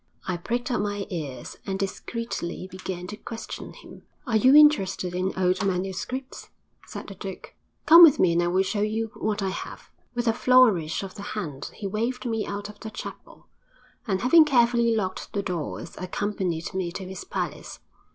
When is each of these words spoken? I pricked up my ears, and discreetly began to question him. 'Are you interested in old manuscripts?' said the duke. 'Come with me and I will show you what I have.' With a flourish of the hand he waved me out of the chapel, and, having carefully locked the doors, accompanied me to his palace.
I 0.27 0.35
pricked 0.35 0.71
up 0.71 0.81
my 0.81 1.05
ears, 1.11 1.57
and 1.63 1.77
discreetly 1.77 2.67
began 2.71 3.05
to 3.05 3.17
question 3.17 3.73
him. 3.73 4.01
'Are 4.25 4.35
you 4.35 4.55
interested 4.55 5.13
in 5.13 5.31
old 5.37 5.63
manuscripts?' 5.63 6.49
said 6.87 7.05
the 7.05 7.13
duke. 7.13 7.53
'Come 7.85 8.01
with 8.01 8.17
me 8.17 8.33
and 8.33 8.41
I 8.41 8.47
will 8.47 8.63
show 8.63 8.81
you 8.81 9.11
what 9.15 9.43
I 9.43 9.49
have.' 9.49 9.91
With 10.15 10.27
a 10.27 10.33
flourish 10.33 11.03
of 11.03 11.13
the 11.13 11.21
hand 11.37 11.69
he 11.75 11.85
waved 11.85 12.25
me 12.25 12.47
out 12.47 12.67
of 12.67 12.79
the 12.79 12.89
chapel, 12.89 13.45
and, 14.07 14.21
having 14.21 14.43
carefully 14.43 14.95
locked 14.95 15.33
the 15.33 15.43
doors, 15.43 15.93
accompanied 15.99 16.73
me 16.73 16.91
to 16.93 17.05
his 17.07 17.23
palace. 17.23 17.79